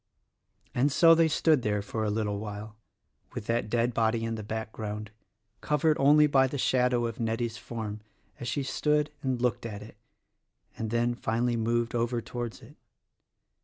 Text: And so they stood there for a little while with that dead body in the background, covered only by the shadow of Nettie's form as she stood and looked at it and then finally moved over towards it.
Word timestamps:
And 0.73 0.91
so 0.91 1.13
they 1.13 1.27
stood 1.27 1.61
there 1.61 1.83
for 1.83 2.03
a 2.03 2.09
little 2.09 2.39
while 2.39 2.75
with 3.35 3.45
that 3.45 3.69
dead 3.69 3.93
body 3.93 4.23
in 4.23 4.33
the 4.33 4.41
background, 4.41 5.11
covered 5.61 5.95
only 5.99 6.25
by 6.25 6.47
the 6.47 6.57
shadow 6.57 7.05
of 7.05 7.19
Nettie's 7.19 7.57
form 7.59 8.01
as 8.39 8.47
she 8.47 8.63
stood 8.63 9.11
and 9.21 9.39
looked 9.39 9.63
at 9.63 9.83
it 9.83 9.95
and 10.75 10.89
then 10.89 11.13
finally 11.13 11.55
moved 11.55 11.93
over 11.93 12.19
towards 12.19 12.63
it. 12.63 12.77